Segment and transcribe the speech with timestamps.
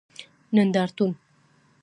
[0.53, 1.15] نندارتون